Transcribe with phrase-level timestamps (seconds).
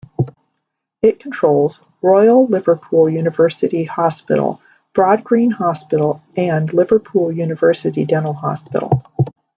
[1.03, 4.59] It controls Royal Liverpool University Hospital,
[4.95, 9.03] Broadgreen Hospital and Liverpool University Dental Hospital.